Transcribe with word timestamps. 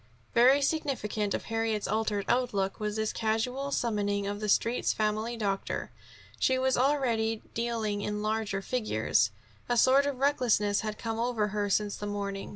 Very 0.33 0.63
significant 0.63 1.35
of 1.35 1.43
Harriet's 1.43 1.87
altered 1.87 2.25
outlook 2.27 2.79
was 2.79 2.95
this 2.95 3.13
casual 3.13 3.69
summoning 3.71 4.25
of 4.25 4.39
the 4.39 4.49
Street's 4.49 4.93
family 4.93 5.37
doctor. 5.37 5.91
She 6.39 6.57
was 6.57 6.75
already 6.75 7.43
dealing 7.53 8.01
in 8.01 8.23
larger 8.23 8.63
figures. 8.63 9.29
A 9.69 9.77
sort 9.77 10.07
of 10.07 10.17
recklessness 10.17 10.79
had 10.79 10.97
come 10.97 11.19
over 11.19 11.49
her 11.49 11.69
since 11.69 11.97
the 11.97 12.07
morning. 12.07 12.49